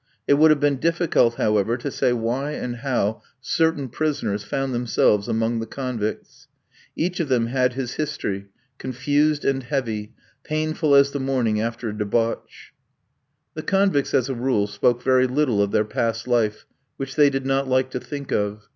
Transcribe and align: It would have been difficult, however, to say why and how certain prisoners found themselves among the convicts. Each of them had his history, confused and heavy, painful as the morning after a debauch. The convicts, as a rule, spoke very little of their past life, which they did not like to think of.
It 0.27 0.33
would 0.33 0.49
have 0.49 0.59
been 0.59 0.77
difficult, 0.79 1.35
however, 1.35 1.77
to 1.77 1.91
say 1.91 2.11
why 2.11 2.53
and 2.53 2.77
how 2.77 3.21
certain 3.39 3.87
prisoners 3.87 4.43
found 4.43 4.73
themselves 4.73 5.27
among 5.27 5.59
the 5.59 5.67
convicts. 5.67 6.47
Each 6.95 7.19
of 7.19 7.27
them 7.29 7.45
had 7.45 7.73
his 7.73 7.93
history, 7.97 8.47
confused 8.79 9.45
and 9.45 9.61
heavy, 9.61 10.13
painful 10.43 10.95
as 10.95 11.11
the 11.11 11.19
morning 11.19 11.61
after 11.61 11.89
a 11.89 11.95
debauch. 11.95 12.73
The 13.53 13.61
convicts, 13.61 14.15
as 14.15 14.27
a 14.27 14.33
rule, 14.33 14.65
spoke 14.65 15.03
very 15.03 15.27
little 15.27 15.61
of 15.61 15.69
their 15.69 15.85
past 15.85 16.27
life, 16.27 16.65
which 16.97 17.15
they 17.15 17.29
did 17.29 17.45
not 17.45 17.67
like 17.67 17.91
to 17.91 17.99
think 17.99 18.31
of. 18.31 18.63